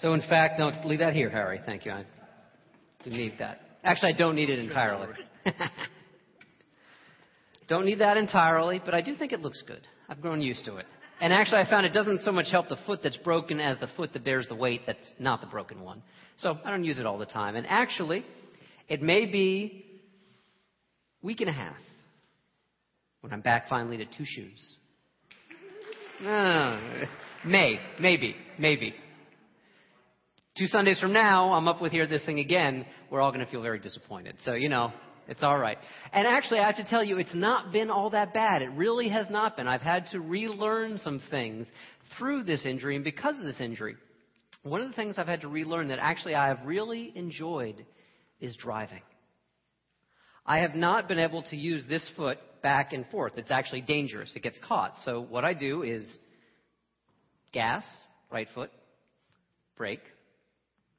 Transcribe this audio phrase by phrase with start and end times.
[0.00, 1.60] So, in fact, no, leave that here, Harry.
[1.64, 1.92] Thank you.
[1.92, 2.04] I
[3.04, 3.60] didn't need that.
[3.84, 5.08] Actually, I don't need it entirely.
[7.68, 9.86] don't need that entirely, but I do think it looks good.
[10.08, 10.86] I've grown used to it.
[11.20, 13.88] And actually, I found it doesn't so much help the foot that's broken as the
[13.88, 16.02] foot that bears the weight that's not the broken one.
[16.38, 17.56] So I don't use it all the time.
[17.56, 18.24] And actually,
[18.88, 19.84] it may be
[21.20, 21.76] week and a half
[23.20, 24.76] when I'm back finally to two shoes.
[26.26, 26.80] Uh,
[27.44, 28.94] may, maybe, maybe.
[30.60, 32.84] Two Sundays from now, I'm up with here this thing again.
[33.08, 34.36] We're all going to feel very disappointed.
[34.44, 34.92] So, you know,
[35.26, 35.78] it's all right.
[36.12, 38.60] And actually, I have to tell you, it's not been all that bad.
[38.60, 39.66] It really has not been.
[39.66, 41.66] I've had to relearn some things
[42.18, 43.96] through this injury and because of this injury.
[44.62, 47.86] One of the things I've had to relearn that actually I have really enjoyed
[48.38, 49.00] is driving.
[50.44, 53.32] I have not been able to use this foot back and forth.
[53.38, 54.36] It's actually dangerous.
[54.36, 54.96] It gets caught.
[55.06, 56.06] So what I do is
[57.50, 57.82] gas,
[58.30, 58.70] right foot,
[59.78, 60.02] brake,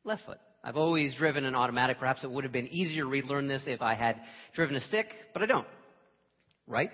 [0.04, 0.40] left foot.
[0.64, 2.00] I've always driven an automatic.
[2.00, 4.22] Perhaps it would have been easier to relearn this if I had
[4.54, 5.68] driven a stick, but I don't.
[6.68, 6.92] Right,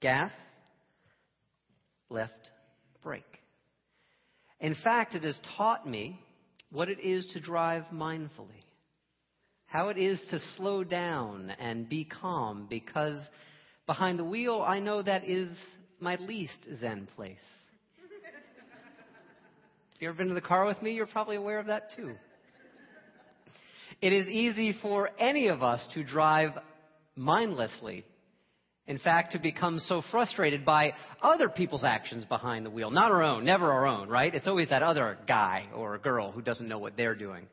[0.00, 0.30] gas,
[2.10, 2.50] left,
[3.02, 3.24] brake.
[4.60, 6.20] In fact, it has taught me
[6.70, 8.62] what it is to drive mindfully,
[9.66, 13.16] how it is to slow down and be calm, because
[13.86, 15.48] behind the wheel, I know that is
[15.98, 17.38] my least zen place.
[19.94, 22.14] If you've ever been in the car with me, you're probably aware of that too.
[24.02, 26.52] It is easy for any of us to drive
[27.16, 28.04] mindlessly.
[28.86, 32.90] In fact, to become so frustrated by other people's actions behind the wheel.
[32.90, 34.34] Not our own, never our own, right?
[34.34, 37.46] It's always that other guy or girl who doesn't know what they're doing.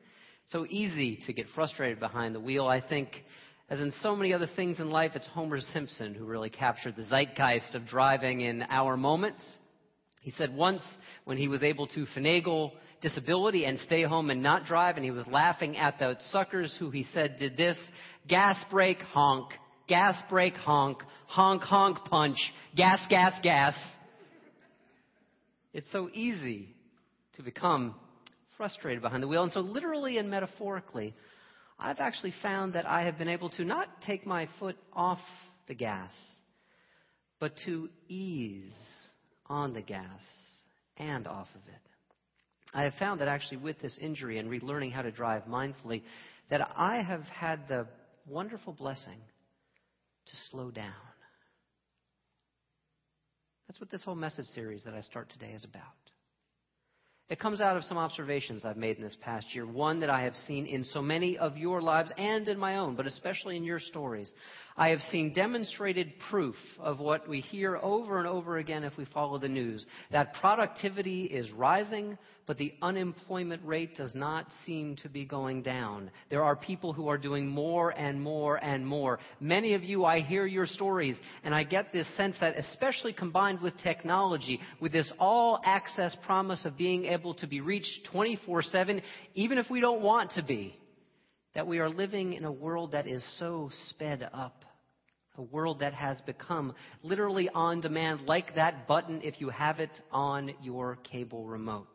[0.47, 2.65] So easy to get frustrated behind the wheel.
[2.65, 3.09] I think,
[3.69, 7.03] as in so many other things in life, it's Homer Simpson who really captured the
[7.03, 9.43] zeitgeist of driving in our moments.
[10.27, 10.83] He said once
[11.23, 15.11] when he was able to finagle disability and stay home and not drive, and he
[15.11, 17.77] was laughing at the suckers who he said did this
[18.27, 19.53] gas brake honk,
[19.87, 22.35] gas brake honk, honk honk punch,
[22.75, 23.73] gas gas gas.
[25.71, 26.75] It's so easy
[27.37, 27.95] to become
[28.57, 29.43] frustrated behind the wheel.
[29.43, 31.15] And so, literally and metaphorically,
[31.79, 35.21] I've actually found that I have been able to not take my foot off
[35.69, 36.11] the gas,
[37.39, 38.73] but to ease
[39.49, 40.21] on the gas
[40.97, 41.81] and off of it.
[42.73, 46.03] I have found that actually with this injury and relearning how to drive mindfully,
[46.49, 47.87] that I have had the
[48.27, 49.19] wonderful blessing
[50.25, 50.93] to slow down.
[53.67, 55.83] That's what this whole message series that I start today is about.
[57.29, 59.67] It comes out of some observations I've made in this past year.
[59.67, 62.95] One that I have seen in so many of your lives and in my own,
[62.95, 64.31] but especially in your stories.
[64.77, 69.03] I have seen demonstrated proof of what we hear over and over again if we
[69.05, 72.17] follow the news that productivity is rising,
[72.47, 76.09] but the unemployment rate does not seem to be going down.
[76.29, 79.19] There are people who are doing more and more and more.
[79.41, 83.59] Many of you, I hear your stories, and I get this sense that, especially combined
[83.59, 89.01] with technology, with this all access promise of being able to be reached 24 7,
[89.35, 90.79] even if we don't want to be,
[91.53, 94.63] that we are living in a world that is so sped up.
[95.39, 99.91] A world that has become literally on demand, like that button if you have it
[100.11, 101.85] on your cable remote.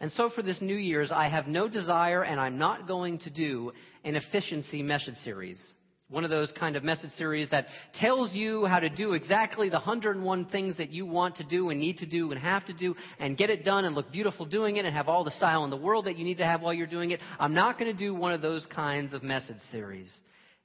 [0.00, 3.30] And so for this New Year's, I have no desire and I'm not going to
[3.30, 3.72] do
[4.04, 5.62] an efficiency message series.
[6.10, 9.76] One of those kind of message series that tells you how to do exactly the
[9.76, 12.94] 101 things that you want to do and need to do and have to do
[13.18, 15.70] and get it done and look beautiful doing it and have all the style in
[15.70, 17.20] the world that you need to have while you're doing it.
[17.40, 20.12] I'm not going to do one of those kinds of message series.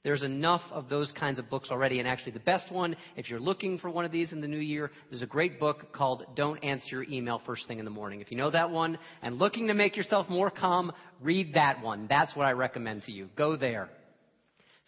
[0.02, 1.98] There's enough of those kinds of books already.
[1.98, 4.58] And actually, the best one, if you're looking for one of these in the new
[4.58, 8.22] year, there's a great book called Don't Answer Your Email First Thing in the Morning.
[8.22, 12.06] If you know that one and looking to make yourself more calm, read that one.
[12.08, 13.28] That's what I recommend to you.
[13.36, 13.90] Go there.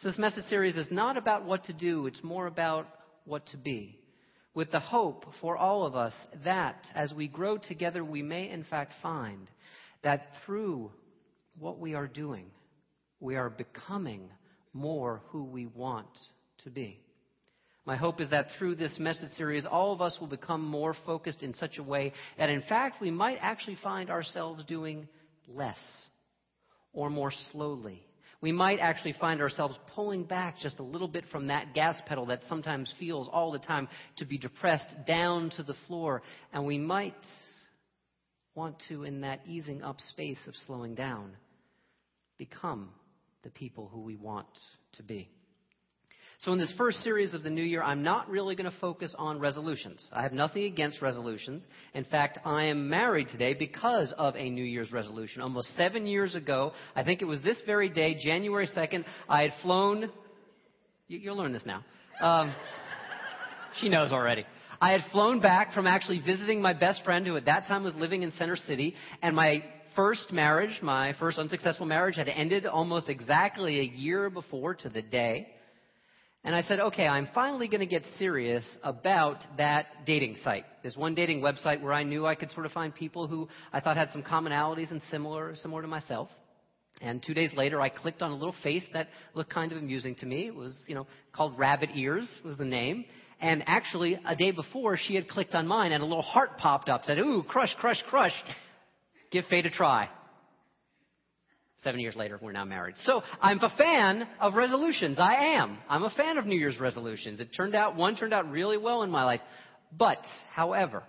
[0.01, 2.89] So this message series is not about what to do, it's more about
[3.25, 3.99] what to be.
[4.55, 6.13] With the hope for all of us
[6.45, 9.49] that as we grow together, we may in fact find
[10.03, 10.91] that through
[11.59, 12.47] what we are doing,
[13.21, 14.29] we are becoming
[14.73, 16.09] more who we want
[16.65, 17.01] to be.
[17.85, 21.43] My hope is that through this message series, all of us will become more focused
[21.43, 25.09] in such a way that, in fact, we might actually find ourselves doing
[25.49, 25.79] less
[26.93, 28.01] or more slowly.
[28.41, 32.27] We might actually find ourselves pulling back just a little bit from that gas pedal
[32.27, 36.23] that sometimes feels all the time to be depressed down to the floor.
[36.53, 37.15] And we might
[38.55, 41.33] want to, in that easing up space of slowing down,
[42.39, 42.91] become
[43.43, 44.47] the people who we want
[44.97, 45.29] to be.
[46.45, 49.15] So, in this first series of the new year, I'm not really going to focus
[49.17, 50.05] on resolutions.
[50.13, 51.65] I have nothing against resolutions.
[51.95, 55.41] In fact, I am married today because of a New Year's resolution.
[55.41, 59.53] Almost seven years ago, I think it was this very day, January 2nd, I had
[59.63, 60.11] flown.
[61.07, 61.85] You, will learn this now.
[62.21, 62.53] Um,
[63.81, 64.45] she knows already.
[64.81, 67.95] I had flown back from actually visiting my best friend who at that time was
[67.95, 69.63] living in Center City, and my
[69.95, 75.03] first marriage, my first unsuccessful marriage, had ended almost exactly a year before to the
[75.03, 75.49] day.
[76.45, 80.65] And I said, okay, I'm finally going to get serious about that dating site.
[80.83, 83.79] There's one dating website where I knew I could sort of find people who I
[83.79, 86.29] thought had some commonalities and similar, similar to myself.
[87.01, 90.15] And two days later, I clicked on a little face that looked kind of amusing
[90.17, 90.47] to me.
[90.49, 93.05] It was, you know, called Rabbit Ears was the name.
[93.41, 96.89] And actually, a day before, she had clicked on mine, and a little heart popped
[96.89, 98.35] up, said, "Ooh, crush, crush, crush.
[99.33, 100.09] Give fate a try."
[101.83, 102.95] Seven years later, we're now married.
[102.99, 105.19] So I'm a fan of resolutions.
[105.19, 105.79] I am.
[105.89, 107.41] I'm a fan of New Year's resolutions.
[107.41, 109.41] It turned out, one turned out really well in my life.
[109.91, 111.03] But, however,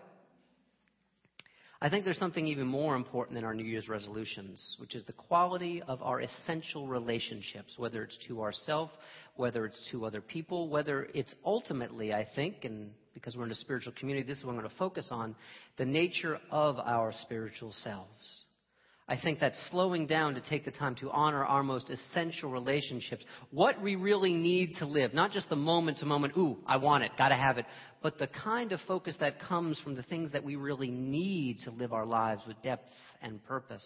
[1.79, 5.13] I think there's something even more important than our New Year's resolutions, which is the
[5.13, 8.91] quality of our essential relationships, whether it's to ourselves,
[9.35, 13.55] whether it's to other people, whether it's ultimately, I think, and because we're in a
[13.55, 15.35] spiritual community, this is what I'm going to focus on,
[15.77, 18.43] the nature of our spiritual selves.
[19.07, 23.23] I think that slowing down to take the time to honor our most essential relationships,
[23.51, 27.03] what we really need to live, not just the moment to moment, ooh, I want
[27.03, 27.65] it, gotta have it,
[28.01, 31.71] but the kind of focus that comes from the things that we really need to
[31.71, 32.89] live our lives with depth
[33.21, 33.85] and purpose.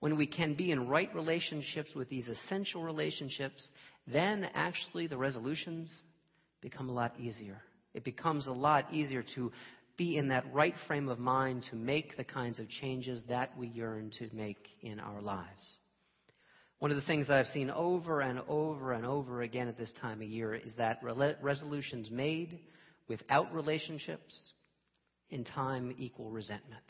[0.00, 3.68] When we can be in right relationships with these essential relationships,
[4.06, 5.92] then actually the resolutions
[6.62, 7.60] become a lot easier.
[7.96, 9.50] It becomes a lot easier to
[9.96, 13.68] be in that right frame of mind to make the kinds of changes that we
[13.68, 15.78] yearn to make in our lives.
[16.78, 19.92] One of the things that I've seen over and over and over again at this
[20.02, 21.00] time of year is that
[21.40, 22.60] resolutions made
[23.08, 24.50] without relationships
[25.30, 26.84] in time equal resentment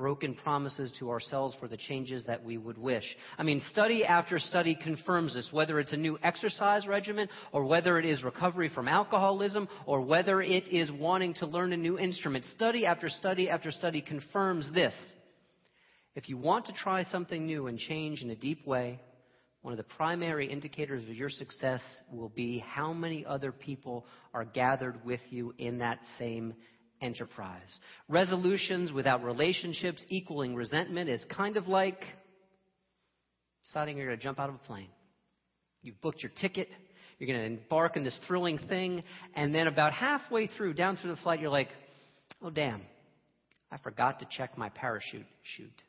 [0.00, 3.04] broken promises to ourselves for the changes that we would wish.
[3.36, 7.98] I mean, study after study confirms this, whether it's a new exercise regimen, or whether
[7.98, 12.46] it is recovery from alcoholism, or whether it is wanting to learn a new instrument.
[12.56, 14.94] Study after study after study confirms this.
[16.14, 19.00] If you want to try something new and change in a deep way,
[19.60, 24.46] one of the primary indicators of your success will be how many other people are
[24.46, 26.54] gathered with you in that same
[27.00, 27.78] enterprise.
[28.08, 32.02] Resolutions without relationships equaling resentment is kind of like
[33.64, 34.88] deciding you're going to jump out of a plane.
[35.82, 36.68] You've booked your ticket,
[37.18, 39.02] you're going to embark on this thrilling thing,
[39.34, 41.68] and then about halfway through, down through the flight, you're like,
[42.42, 42.82] oh, damn,
[43.70, 45.26] I forgot to check my parachute
[45.56, 45.82] chute.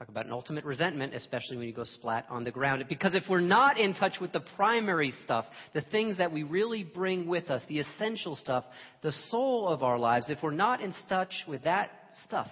[0.00, 2.82] Talk about an ultimate resentment, especially when you go splat on the ground.
[2.88, 5.44] Because if we're not in touch with the primary stuff,
[5.74, 8.64] the things that we really bring with us, the essential stuff,
[9.02, 11.90] the soul of our lives, if we're not in touch with that
[12.24, 12.48] stuff,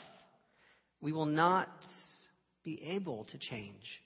[1.00, 1.70] we will not
[2.66, 4.02] be able to change.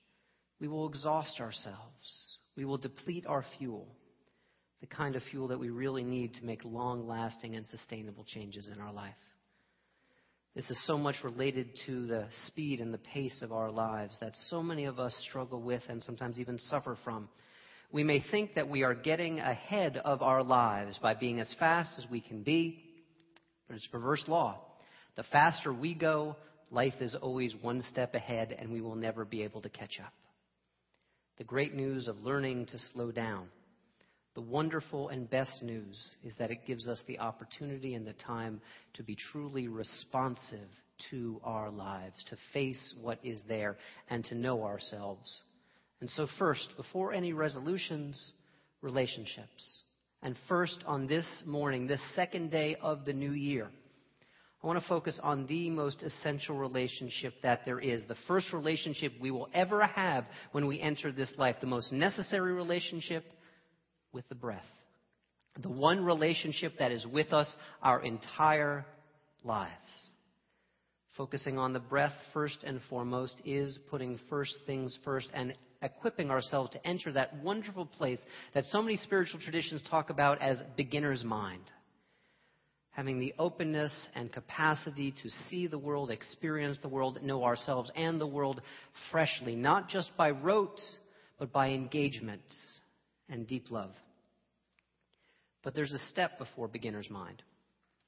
[0.60, 2.28] We will exhaust ourselves.
[2.56, 3.88] We will deplete our fuel,
[4.80, 8.70] the kind of fuel that we really need to make long lasting and sustainable changes
[8.72, 9.16] in our life.
[10.54, 14.34] This is so much related to the speed and the pace of our lives that
[14.50, 17.30] so many of us struggle with and sometimes even suffer from.
[17.90, 21.98] We may think that we are getting ahead of our lives by being as fast
[21.98, 22.84] as we can be,
[23.66, 24.60] but it's a perverse law.
[25.16, 26.36] The faster we go,
[26.70, 30.12] life is always one step ahead and we will never be able to catch up.
[31.38, 33.48] The great news of learning to slow down
[34.34, 38.60] the wonderful and best news is that it gives us the opportunity and the time
[38.94, 40.68] to be truly responsive
[41.10, 43.76] to our lives, to face what is there,
[44.08, 45.40] and to know ourselves.
[46.00, 48.32] And so, first, before any resolutions,
[48.80, 49.82] relationships.
[50.22, 53.68] And first, on this morning, this second day of the new year,
[54.62, 58.04] I want to focus on the most essential relationship that there is.
[58.06, 61.56] The first relationship we will ever have when we enter this life.
[61.60, 63.24] The most necessary relationship
[64.12, 64.62] with the breath.
[65.60, 67.52] The one relationship that is with us
[67.82, 68.86] our entire
[69.44, 69.72] lives.
[71.16, 76.70] Focusing on the breath first and foremost is putting first things first and equipping ourselves
[76.70, 78.20] to enter that wonderful place
[78.54, 81.64] that so many spiritual traditions talk about as beginner's mind.
[82.92, 88.20] Having the openness and capacity to see the world, experience the world, know ourselves and
[88.20, 88.62] the world
[89.10, 90.80] freshly, not just by rote,
[91.38, 92.42] but by engagement
[93.28, 93.92] and deep love.
[95.62, 97.42] But there's a step before beginner's mind.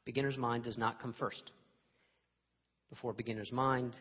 [0.04, 1.42] Beginner's mind does not come first.
[2.90, 3.96] Before beginner's mind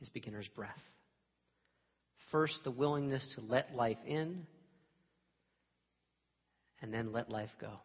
[0.00, 0.72] is beginner's breath.
[2.30, 4.46] First, the willingness to let life in,
[6.82, 7.80] and then let life go.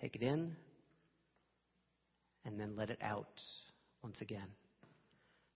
[0.00, 0.54] Take it in
[2.44, 3.40] and then let it out
[4.02, 4.46] once again.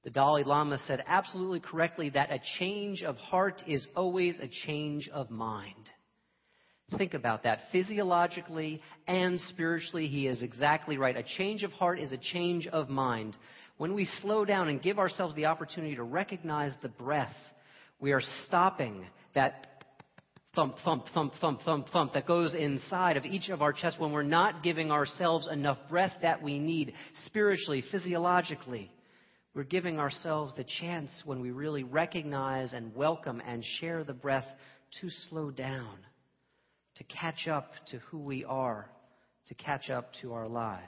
[0.04, 5.08] The Dalai Lama said absolutely correctly that a change of heart is always a change
[5.12, 5.90] of mind.
[6.96, 7.60] Think about that.
[7.70, 11.16] Physiologically and spiritually, he is exactly right.
[11.16, 13.36] A change of heart is a change of mind.
[13.76, 17.34] When we slow down and give ourselves the opportunity to recognize the breath,
[18.00, 19.84] we are stopping that
[20.54, 24.12] thump, thump, thump, thump, thump, thump that goes inside of each of our chests when
[24.12, 26.94] we're not giving ourselves enough breath that we need
[27.26, 28.90] spiritually, physiologically.
[29.58, 34.46] We're giving ourselves the chance when we really recognize and welcome and share the breath
[35.00, 35.96] to slow down,
[36.94, 38.88] to catch up to who we are,
[39.48, 40.84] to catch up to our lives.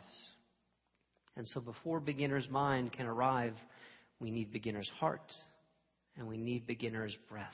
[1.37, 3.55] And so before beginner's mind can arrive,
[4.21, 5.33] we need beginner's heart
[6.17, 7.49] and we need beginner's breath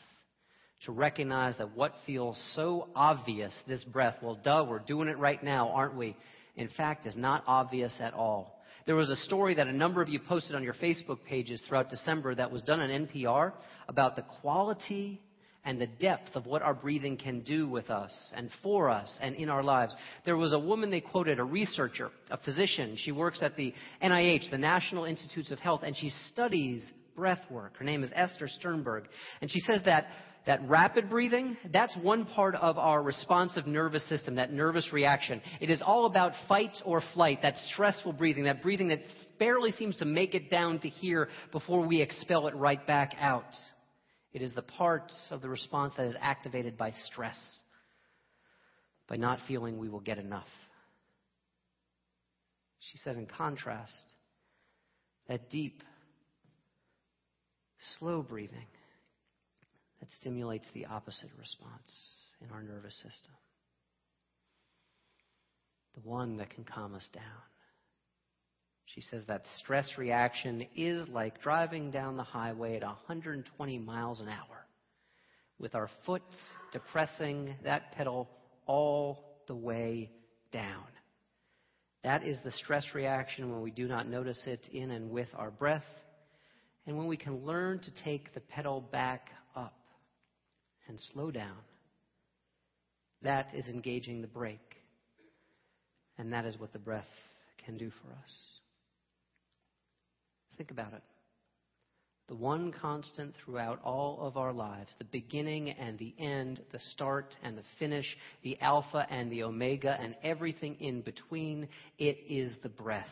[0.84, 5.42] to recognize that what feels so obvious, this breath, well, duh, we're doing it right
[5.42, 6.14] now, aren't we?
[6.56, 8.55] In fact, is not obvious at all.
[8.86, 11.90] There was a story that a number of you posted on your Facebook pages throughout
[11.90, 13.52] December that was done on NPR
[13.88, 15.20] about the quality
[15.64, 19.34] and the depth of what our breathing can do with us and for us and
[19.34, 19.96] in our lives.
[20.24, 22.96] There was a woman they quoted, a researcher, a physician.
[22.96, 27.76] She works at the NIH, the National Institutes of Health, and she studies breath work.
[27.78, 29.08] Her name is Esther Sternberg.
[29.40, 30.06] And she says that
[30.46, 35.42] that rapid breathing, that's one part of our responsive nervous system, that nervous reaction.
[35.60, 39.00] It is all about fight or flight, that stressful breathing, that breathing that
[39.40, 43.44] barely seems to make it down to here before we expel it right back out.
[44.32, 47.38] It is the part of the response that is activated by stress,
[49.08, 50.46] by not feeling we will get enough.
[52.92, 53.92] She said, in contrast,
[55.28, 55.82] that deep,
[57.98, 58.66] slow breathing,
[60.00, 63.32] that stimulates the opposite response in our nervous system.
[65.94, 67.22] The one that can calm us down.
[68.94, 74.28] She says that stress reaction is like driving down the highway at 120 miles an
[74.28, 74.66] hour
[75.58, 76.22] with our foot
[76.72, 78.28] depressing that pedal
[78.66, 80.10] all the way
[80.52, 80.84] down.
[82.04, 85.50] That is the stress reaction when we do not notice it in and with our
[85.50, 85.84] breath,
[86.86, 89.28] and when we can learn to take the pedal back
[90.88, 91.58] and slow down.
[93.22, 94.60] That is engaging the brake.
[96.18, 97.04] And that is what the breath
[97.64, 98.42] can do for us.
[100.56, 101.02] Think about it.
[102.28, 107.36] The one constant throughout all of our lives, the beginning and the end, the start
[107.42, 112.68] and the finish, the alpha and the omega, and everything in between, it is the
[112.68, 113.06] breath.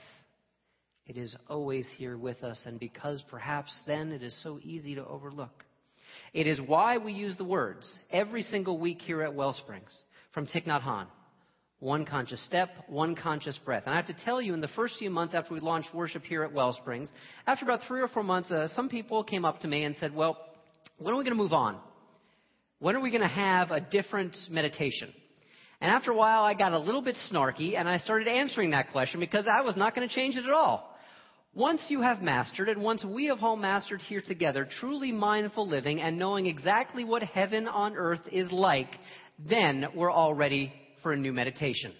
[1.07, 5.07] It is always here with us, and because perhaps then it is so easy to
[5.07, 5.65] overlook.
[6.35, 10.67] It is why we use the words every single week here at Wellsprings from Thich
[10.67, 11.07] Nhat Hanh.
[11.79, 13.85] One conscious step, one conscious breath.
[13.87, 16.25] And I have to tell you, in the first few months after we launched worship
[16.25, 17.09] here at Wellsprings,
[17.47, 20.13] after about three or four months, uh, some people came up to me and said,
[20.13, 20.37] Well,
[20.99, 21.79] when are we going to move on?
[22.81, 25.13] When are we going to have a different meditation?
[25.81, 28.91] And after a while, I got a little bit snarky and I started answering that
[28.91, 30.94] question because I was not going to change it at all.
[31.57, 36.01] Once you have mastered, and once we have all mastered here together, truly mindful living
[36.01, 38.89] and knowing exactly what heaven on earth is like,
[39.39, 41.93] then we're all ready for a new meditation.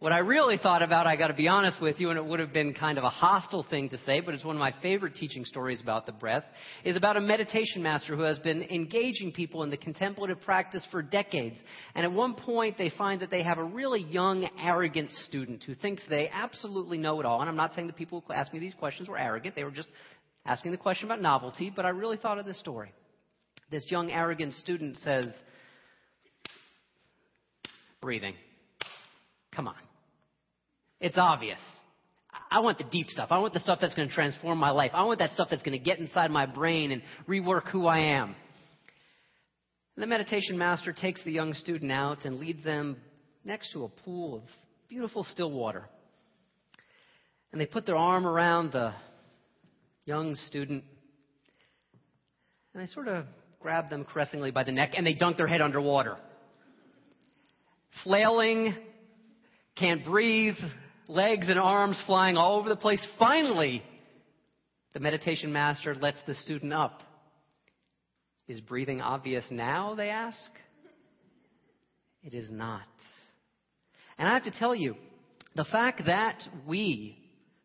[0.00, 2.38] What I really thought about, I got to be honest with you, and it would
[2.38, 5.16] have been kind of a hostile thing to say, but it's one of my favorite
[5.16, 6.44] teaching stories about the breath,
[6.84, 11.02] is about a meditation master who has been engaging people in the contemplative practice for
[11.02, 11.56] decades.
[11.96, 15.74] And at one point, they find that they have a really young, arrogant student who
[15.74, 17.40] thinks they absolutely know it all.
[17.40, 19.56] And I'm not saying the people who asked me these questions were arrogant.
[19.56, 19.88] They were just
[20.46, 22.92] asking the question about novelty, but I really thought of this story.
[23.72, 25.26] This young, arrogant student says,
[28.00, 28.34] breathing.
[29.52, 29.87] Come on.
[31.00, 31.60] It's obvious.
[32.50, 33.28] I want the deep stuff.
[33.30, 34.90] I want the stuff that's going to transform my life.
[34.94, 37.98] I want that stuff that's going to get inside my brain and rework who I
[37.98, 38.34] am.
[39.96, 42.96] And the meditation master takes the young student out and leads them
[43.44, 44.42] next to a pool of
[44.88, 45.84] beautiful still water.
[47.52, 48.92] And they put their arm around the
[50.04, 50.84] young student
[52.74, 53.24] and they sort of
[53.60, 56.16] grab them caressingly by the neck and they dunk their head underwater.
[58.04, 58.74] Flailing,
[59.76, 60.54] can't breathe,
[61.08, 63.04] legs and arms flying all over the place.
[63.18, 63.82] Finally,
[64.92, 67.02] the meditation master lets the student up.
[68.46, 70.38] Is breathing obvious now, they ask?
[72.22, 72.82] It is not.
[74.16, 74.94] And I have to tell you,
[75.54, 77.18] the fact that we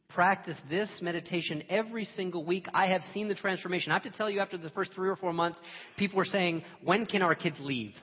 [0.10, 3.92] practice this meditation every single week, I have seen the transformation.
[3.92, 5.60] I have to tell you, after the first three or four months,
[5.98, 7.94] people were saying, when can our kids leave?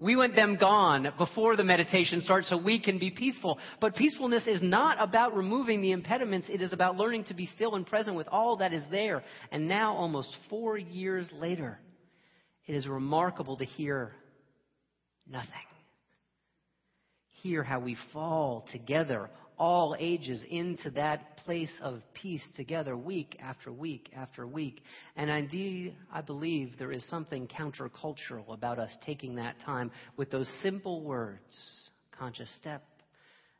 [0.00, 3.58] We want them gone before the meditation starts so we can be peaceful.
[3.80, 6.48] But peacefulness is not about removing the impediments.
[6.50, 9.22] It is about learning to be still and present with all that is there.
[9.52, 11.78] And now, almost four years later,
[12.66, 14.12] it is remarkable to hear
[15.28, 15.48] nothing.
[17.42, 23.72] Hear how we fall together, all ages, into that place of peace together week after
[23.72, 24.82] week after week.
[25.16, 30.50] And indeed, I believe there is something countercultural about us taking that time with those
[30.62, 31.40] simple words
[32.18, 32.84] conscious step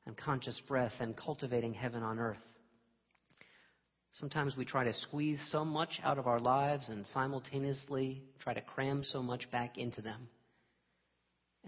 [0.06, 2.38] and conscious breath and cultivating heaven on earth.
[4.12, 8.60] Sometimes we try to squeeze so much out of our lives and simultaneously try to
[8.60, 10.28] cram so much back into them.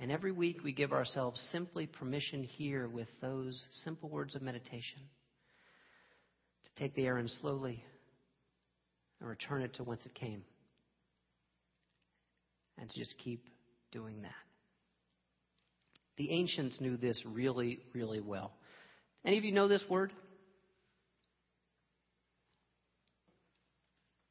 [0.00, 5.00] And every week we give ourselves simply permission here with those simple words of meditation
[6.64, 7.82] to take the in slowly
[9.20, 10.42] and return it to whence it came.
[12.78, 13.48] And to just keep
[13.90, 14.30] doing that.
[16.18, 18.52] The ancients knew this really, really well.
[19.24, 20.12] Any of you know this word?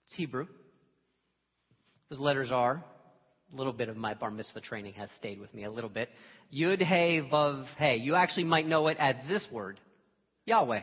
[0.06, 0.46] It's Hebrew.
[2.10, 2.84] Those letters are
[3.56, 6.10] little bit of my bar mitzvah training has stayed with me a little bit.
[6.54, 7.98] Yud Hey Vav Hey.
[7.98, 9.80] You actually might know it as this word,
[10.46, 10.82] Yahweh,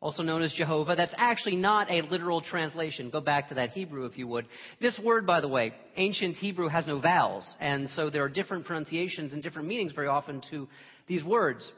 [0.00, 0.94] also known as Jehovah.
[0.96, 3.10] That's actually not a literal translation.
[3.10, 4.46] Go back to that Hebrew if you would.
[4.80, 8.64] This word, by the way, ancient Hebrew has no vowels, and so there are different
[8.64, 10.68] pronunciations and different meanings very often to
[11.06, 11.70] these words.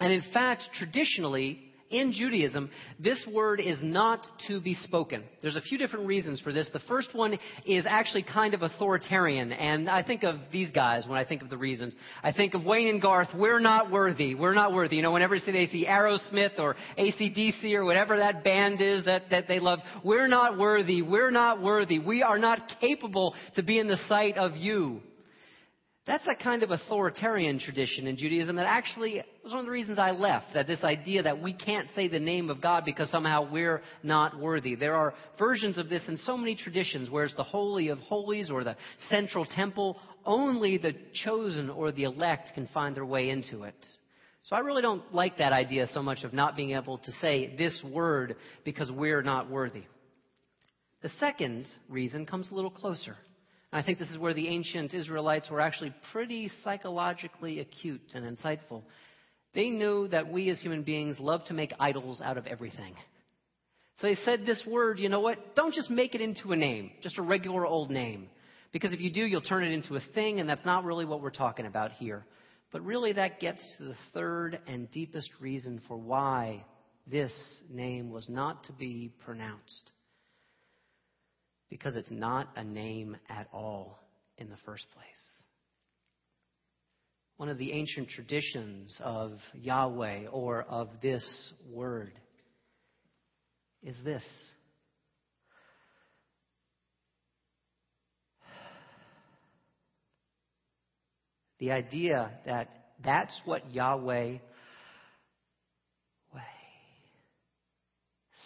[0.00, 1.60] And in fact, traditionally,
[1.92, 5.24] in Judaism, this word is not to be spoken.
[5.42, 6.68] There's a few different reasons for this.
[6.72, 11.18] The first one is actually kind of authoritarian, and I think of these guys when
[11.18, 11.94] I think of the reasons.
[12.22, 14.96] I think of Wayne and Garth, we're not worthy, we're not worthy.
[14.96, 19.46] You know, whenever they see Aerosmith or ACDC or whatever that band is that, that
[19.48, 23.86] they love, we're not worthy, we're not worthy, we are not capable to be in
[23.86, 25.02] the sight of you.
[26.04, 30.00] That's a kind of authoritarian tradition in Judaism that actually was one of the reasons
[30.00, 30.46] I left.
[30.54, 34.36] That this idea that we can't say the name of God because somehow we're not
[34.36, 34.74] worthy.
[34.74, 38.64] There are versions of this in so many traditions, whereas the Holy of Holies or
[38.64, 38.76] the
[39.10, 43.76] central temple, only the chosen or the elect can find their way into it.
[44.42, 47.54] So I really don't like that idea so much of not being able to say
[47.56, 49.84] this word because we're not worthy.
[51.02, 53.16] The second reason comes a little closer.
[53.72, 58.82] I think this is where the ancient Israelites were actually pretty psychologically acute and insightful.
[59.54, 62.94] They knew that we as human beings love to make idols out of everything.
[64.00, 65.54] So they said this word, you know what?
[65.54, 68.28] Don't just make it into a name, just a regular old name.
[68.72, 71.22] Because if you do, you'll turn it into a thing, and that's not really what
[71.22, 72.26] we're talking about here.
[72.72, 76.64] But really, that gets to the third and deepest reason for why
[77.06, 77.32] this
[77.70, 79.92] name was not to be pronounced
[81.72, 83.98] because it's not a name at all
[84.36, 85.04] in the first place.
[87.38, 91.26] One of the ancient traditions of Yahweh or of this
[91.70, 92.12] word
[93.82, 94.22] is this.
[101.58, 102.68] The idea that
[103.02, 104.36] that's what Yahweh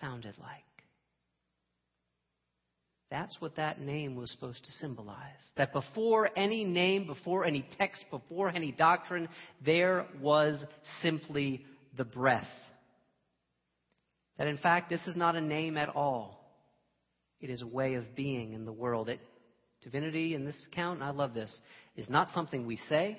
[0.00, 0.65] sounded like.
[3.18, 5.16] That's what that name was supposed to symbolize.
[5.56, 9.30] That before any name, before any text, before any doctrine,
[9.64, 10.62] there was
[11.00, 11.64] simply
[11.96, 12.46] the breath.
[14.36, 16.44] That in fact, this is not a name at all.
[17.40, 19.08] It is a way of being in the world.
[19.08, 19.20] It,
[19.80, 21.58] divinity in this account, and I love this,
[21.96, 23.18] is not something we say.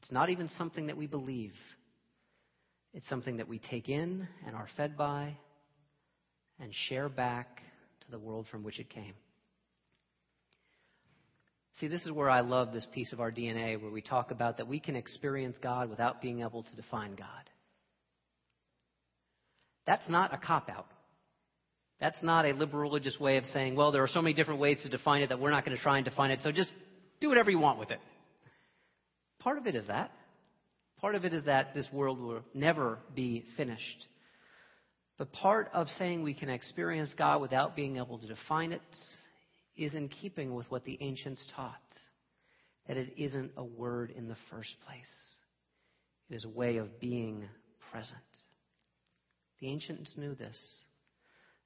[0.00, 1.52] It's not even something that we believe.
[2.94, 5.36] It's something that we take in and are fed by
[6.58, 7.60] and share back
[8.10, 9.14] the world from which it came.
[11.80, 14.56] See, this is where I love this piece of our DNA where we talk about
[14.56, 17.28] that we can experience God without being able to define God.
[19.86, 20.86] That's not a cop out.
[22.00, 24.78] That's not a liberal religious way of saying, well, there are so many different ways
[24.82, 26.70] to define it that we're not going to try and define it, so just
[27.20, 28.00] do whatever you want with it.
[29.40, 30.10] Part of it is that.
[31.00, 34.06] Part of it is that this world will never be finished.
[35.18, 38.80] But part of saying we can experience God without being able to define it
[39.76, 41.74] is in keeping with what the ancients taught
[42.86, 45.34] that it isn't a word in the first place,
[46.30, 47.44] it is a way of being
[47.92, 48.16] present.
[49.60, 50.58] The ancients knew this.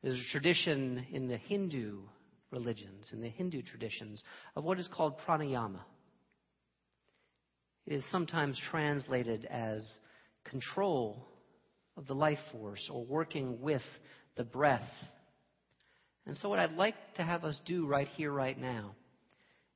[0.02, 2.00] There's a tradition in the Hindu
[2.50, 4.22] religions, in the Hindu traditions,
[4.56, 5.80] of what is called pranayama.
[7.86, 9.86] It is sometimes translated as
[10.44, 11.28] control
[12.02, 13.82] of the life force or working with
[14.36, 14.82] the breath.
[16.26, 18.96] And so, what I'd like to have us do right here, right now,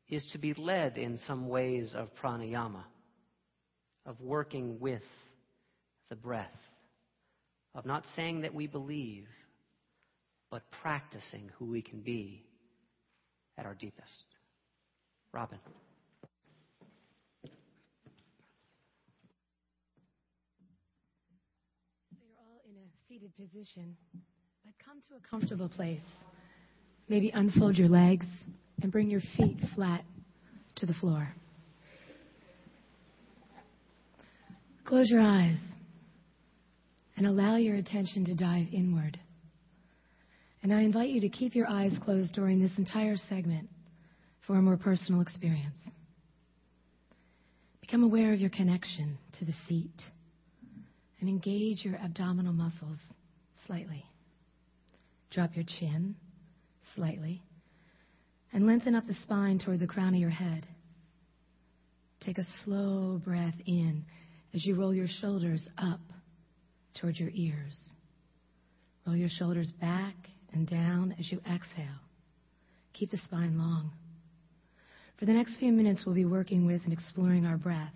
[0.09, 2.83] is to be led in some ways of pranayama,
[4.05, 5.03] of working with
[6.09, 6.47] the breath,
[7.75, 9.27] of not saying that we believe,
[10.51, 12.45] but practicing who we can be
[13.59, 14.27] at our deepest.
[15.33, 15.59] Robin.
[22.11, 23.97] So you're all in a seated position,
[24.64, 26.01] but come to a comfortable place.
[27.09, 28.27] Maybe unfold your legs
[28.83, 30.05] and bring your feet flat
[30.77, 31.29] to the floor.
[34.85, 35.59] Close your eyes
[37.16, 39.21] and allow your attention to dive inward.
[40.64, 43.69] And I invite you to keep your eyes closed during this entire segment
[44.49, 45.77] for a more personal experience.
[47.81, 49.95] Become aware of your connection to the seat
[51.27, 52.99] and engage your abdominal muscles
[53.67, 54.05] slightly.
[55.33, 56.15] Drop your chin
[56.95, 57.43] slightly
[58.53, 60.65] and lengthen up the spine toward the crown of your head.
[62.21, 64.05] Take a slow breath in
[64.55, 65.99] as you roll your shoulders up
[67.01, 67.77] toward your ears.
[69.05, 70.15] Roll your shoulders back
[70.53, 72.03] and down as you exhale.
[72.93, 73.91] Keep the spine long.
[75.19, 77.95] For the next few minutes, we'll be working with and exploring our breath.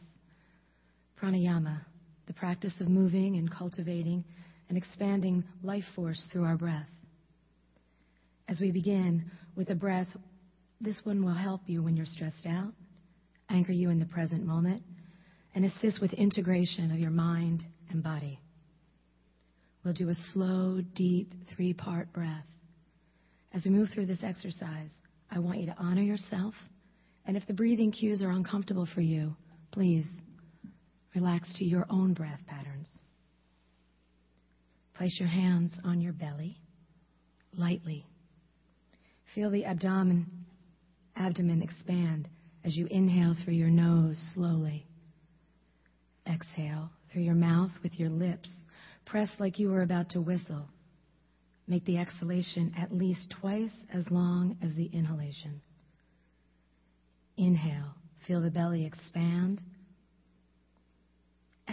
[1.23, 1.83] Pranayama,
[2.31, 4.23] the practice of moving and cultivating
[4.69, 6.87] and expanding life force through our breath.
[8.47, 9.25] As we begin
[9.57, 10.07] with a breath,
[10.81, 12.73] this one will help you when you're stressed out,
[13.49, 14.85] anchor you in the present moment,
[15.57, 18.39] and assist with integration of your mind and body.
[19.85, 22.47] We'll do a slow, deep, three part breath.
[23.53, 24.91] As we move through this exercise,
[25.33, 26.55] I want you to honor yourself,
[27.27, 29.35] and if the breathing cues are uncomfortable for you,
[29.73, 30.07] please
[31.15, 32.89] relax to your own breath patterns.
[34.95, 36.59] Place your hands on your belly
[37.57, 38.05] lightly.
[39.35, 40.27] Feel the abdomen,
[41.17, 42.29] abdomen expand
[42.65, 44.87] as you inhale through your nose slowly.
[46.27, 48.49] Exhale through your mouth with your lips
[49.11, 50.69] Press like you are about to whistle.
[51.67, 55.61] Make the exhalation at least twice as long as the inhalation.
[57.37, 57.97] Inhale.
[58.29, 59.61] Feel the belly expand.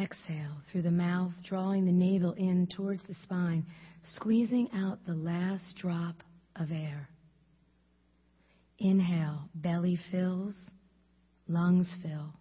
[0.01, 3.65] Exhale through the mouth, drawing the navel in towards the spine,
[4.15, 6.15] squeezing out the last drop
[6.55, 7.09] of air.
[8.79, 10.53] Inhale, belly fills,
[11.47, 12.33] lungs fill.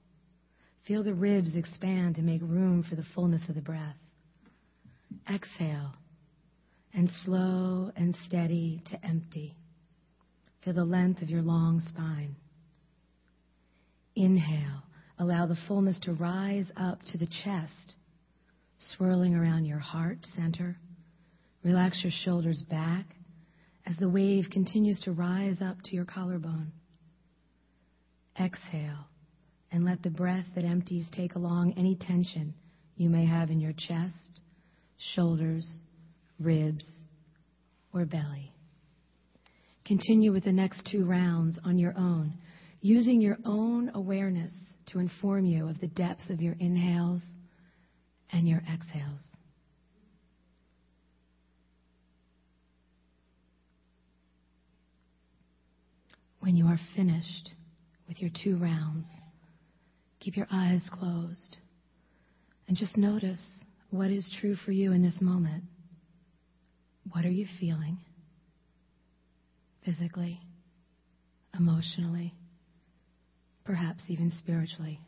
[0.86, 3.96] Feel the ribs expand to make room for the fullness of the breath.
[5.32, 5.94] Exhale.
[6.92, 9.54] And slow and steady to empty.
[10.64, 12.36] Feel the length of your long spine.
[14.14, 14.85] Inhale.
[15.18, 17.96] Allow the fullness to rise up to the chest,
[18.78, 20.76] swirling around your heart center.
[21.64, 23.06] Relax your shoulders back
[23.86, 26.72] as the wave continues to rise up to your collarbone.
[28.38, 29.06] Exhale
[29.72, 32.52] and let the breath that empties take along any tension
[32.96, 34.40] you may have in your chest
[35.14, 35.82] shoulders,
[36.38, 36.86] ribs,
[37.92, 38.52] or belly.
[39.84, 42.34] Continue with the next two rounds on your own,
[42.80, 44.52] using your own awareness
[44.86, 47.22] to inform you of the depth of your inhales
[48.32, 49.20] and your exhales.
[56.40, 57.50] When you are finished
[58.06, 59.06] with your two rounds,
[60.20, 61.56] keep your eyes closed
[62.68, 63.42] and just notice
[63.90, 65.64] what is true for you in this moment?
[67.12, 67.98] What are you feeling?
[69.84, 70.40] Physically,
[71.56, 72.34] emotionally,
[73.66, 75.00] perhaps even spiritually.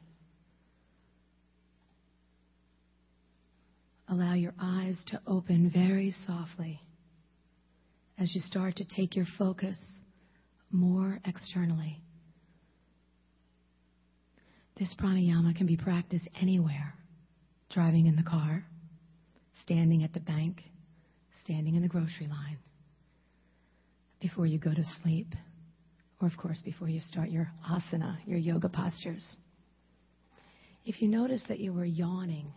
[4.09, 6.81] Allow your eyes to open very softly
[8.19, 9.79] as you start to take your focus
[10.73, 12.01] more externally.
[14.79, 16.95] This pranayama can be practiced anywhere
[17.71, 18.65] driving in the car,
[19.63, 20.63] standing at the bank,
[21.45, 22.59] standing in the grocery line,
[24.21, 25.35] before you go to sleep,
[26.21, 29.25] or of course before you start your asana, your yoga postures.
[30.85, 32.53] If you notice that you were yawning,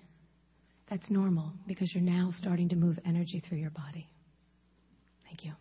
[0.89, 4.07] that's normal because you're now starting to move energy through your body.
[5.25, 5.53] Thank you.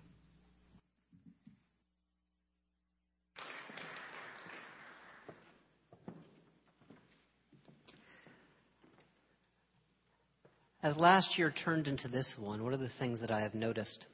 [10.82, 14.06] As last year turned into this one, one of the things that I have noticed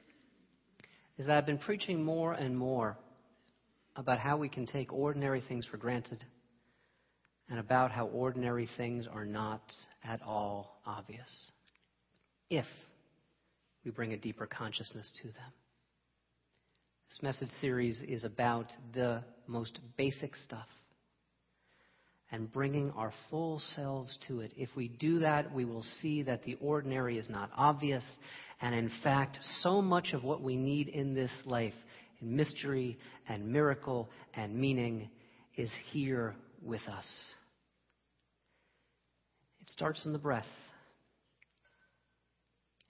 [1.17, 2.97] is that I've been preaching more and more
[3.97, 6.23] about how we can take ordinary things for granted
[7.49, 9.61] and about how ordinary things are not
[10.03, 11.29] at all obvious
[12.49, 12.65] if
[13.83, 15.51] we bring a deeper consciousness to them.
[17.09, 20.67] This message series is about the most basic stuff
[22.31, 24.51] and bringing our full selves to it.
[24.57, 28.03] If we do that, we will see that the ordinary is not obvious.
[28.61, 31.73] And in fact, so much of what we need in this life,
[32.21, 35.09] mystery and miracle and meaning,
[35.55, 37.07] is here with us.
[39.61, 40.45] It starts in the breath.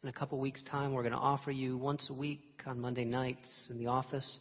[0.04, 3.06] In a couple weeks' time, we're going to offer you once a week on Monday
[3.06, 4.40] nights in the office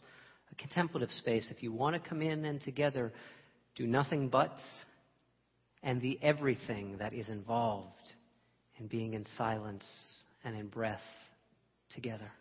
[0.51, 1.47] a contemplative space.
[1.51, 3.11] If you want to come in and together
[3.75, 4.55] do nothing but
[5.83, 8.13] and the everything that is involved
[8.79, 9.85] in being in silence
[10.43, 11.01] and in breath
[11.93, 12.31] together.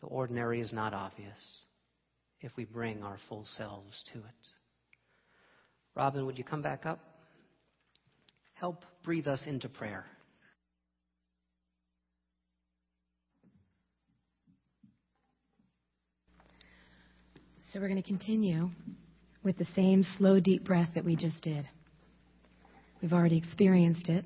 [0.00, 1.62] The ordinary is not obvious
[2.40, 4.48] if we bring our full selves to it.
[5.96, 7.00] Robin, would you come back up?
[8.54, 10.04] Help breathe us into prayer.
[17.72, 18.70] So we're going to continue
[19.42, 21.68] with the same slow, deep breath that we just did.
[23.02, 24.24] We've already experienced it.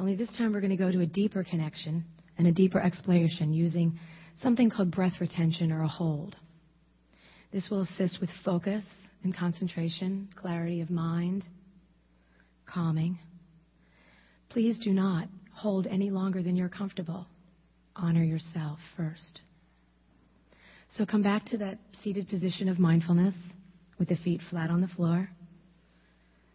[0.00, 2.04] Only this time we're going to go to a deeper connection
[2.36, 3.98] and a deeper exploration using
[4.42, 6.36] something called breath retention or a hold.
[7.52, 8.84] This will assist with focus
[9.22, 11.44] and concentration, clarity of mind,
[12.66, 13.18] calming.
[14.50, 17.26] Please do not hold any longer than you're comfortable.
[17.96, 19.40] Honor yourself first.
[20.96, 23.34] So come back to that seated position of mindfulness
[23.98, 25.28] with the feet flat on the floor.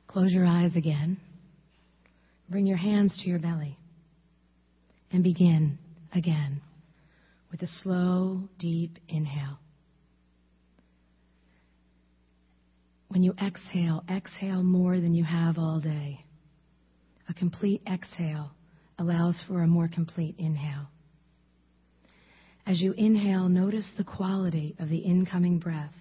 [0.07, 1.17] Close your eyes again.
[2.49, 3.77] Bring your hands to your belly.
[5.11, 5.77] And begin
[6.13, 6.61] again
[7.51, 9.59] with a slow, deep inhale.
[13.09, 16.23] When you exhale, exhale more than you have all day.
[17.27, 18.51] A complete exhale
[18.99, 20.87] allows for a more complete inhale.
[22.67, 25.93] As you inhale, notice the quality of the incoming breath,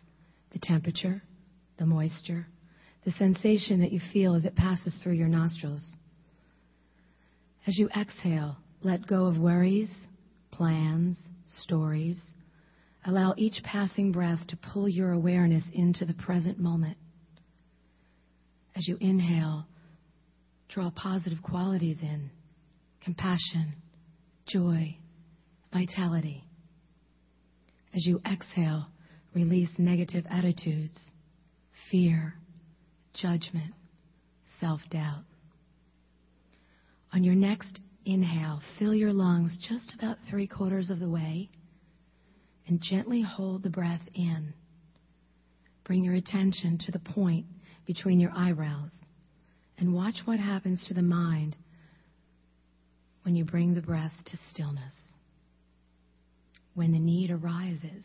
[0.52, 1.22] the temperature,
[1.78, 2.46] the moisture,
[3.06, 5.82] the sensation that you feel as it passes through your nostrils.
[7.66, 9.88] As you exhale, let go of worries,
[10.50, 11.16] plans,
[11.62, 12.20] stories.
[13.04, 16.96] Allow each passing breath to pull your awareness into the present moment.
[18.76, 19.66] As you inhale,
[20.68, 22.30] draw positive qualities in
[23.02, 23.74] compassion,
[24.46, 24.96] joy,
[25.72, 26.44] vitality.
[27.94, 28.86] As you exhale,
[29.34, 30.96] release negative attitudes,
[31.90, 32.34] fear,
[33.14, 33.74] judgment,
[34.60, 35.24] self doubt.
[37.12, 41.50] On your next inhale, fill your lungs just about three quarters of the way
[42.66, 44.52] and gently hold the breath in.
[45.84, 47.46] Bring your attention to the point
[47.86, 48.92] between your eyebrows
[49.78, 51.56] and watch what happens to the mind
[53.22, 54.92] when you bring the breath to stillness.
[56.74, 58.04] When the need arises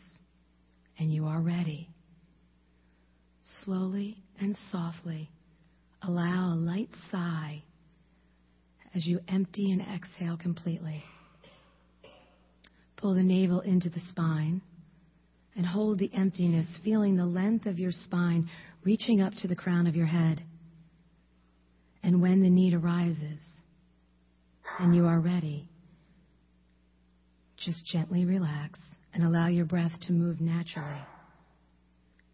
[0.98, 1.88] and you are ready,
[3.64, 5.30] slowly and softly
[6.02, 7.62] allow a light sigh
[8.94, 11.02] as you empty and exhale completely.
[12.96, 14.62] Pull the navel into the spine
[15.56, 18.48] and hold the emptiness, feeling the length of your spine
[18.84, 20.42] reaching up to the crown of your head.
[22.02, 23.38] And when the need arises
[24.78, 25.68] and you are ready,
[27.56, 28.78] just gently relax
[29.12, 31.04] and allow your breath to move naturally,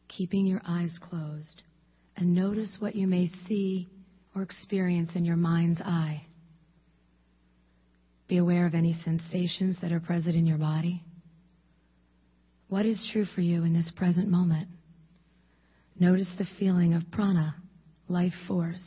[0.09, 1.63] keeping your eyes closed.
[2.17, 3.89] And notice what you may see
[4.35, 6.27] or experience in your mind's eye.
[8.31, 11.03] Be aware of any sensations that are present in your body.
[12.69, 14.69] What is true for you in this present moment?
[15.99, 17.57] Notice the feeling of prana,
[18.07, 18.81] life force,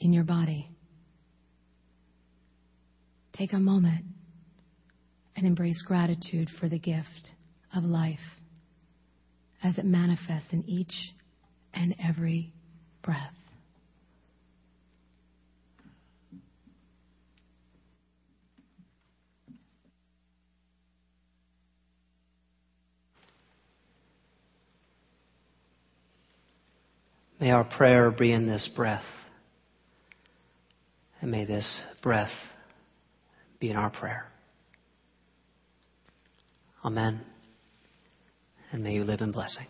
[0.00, 0.68] in your body.
[3.32, 4.06] Take a moment
[5.36, 7.30] and embrace gratitude for the gift
[7.76, 8.18] of life
[9.62, 11.12] as it manifests in each
[11.72, 12.52] and every
[13.04, 13.34] breath.
[27.44, 29.04] May our prayer be in this breath.
[31.20, 32.32] And may this breath
[33.60, 34.24] be in our prayer.
[36.82, 37.20] Amen.
[38.72, 39.66] And may you live in blessing.